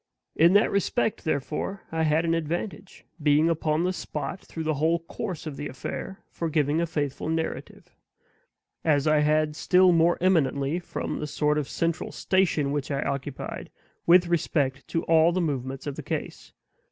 In 0.35 0.53
that 0.53 0.71
respect, 0.71 1.25
therefore, 1.25 1.83
I 1.91 2.01
had 2.01 2.25
an 2.25 2.33
advantage, 2.33 3.05
being 3.21 3.51
upon 3.51 3.83
the 3.83 3.93
spot 3.93 4.39
through 4.39 4.63
the 4.63 4.73
whole 4.73 4.97
course 4.97 5.45
of 5.45 5.57
the 5.57 5.67
affair, 5.67 6.23
for 6.31 6.49
giving 6.49 6.81
a 6.81 6.87
faithful 6.87 7.29
narrative; 7.29 7.95
as 8.83 9.05
I 9.05 9.19
had 9.19 9.55
still 9.55 9.91
more 9.91 10.17
eminently, 10.19 10.79
from 10.79 11.19
the 11.19 11.27
sort 11.27 11.59
of 11.59 11.69
central 11.69 12.11
station 12.11 12.71
which 12.71 12.89
I 12.89 13.03
occupied, 13.03 13.69
with 14.07 14.25
respect 14.25 14.87
to 14.87 15.03
all 15.03 15.31
the 15.31 15.39
movements 15.39 15.85
of 15.85 15.97
the 15.97 16.01
case. 16.01 16.51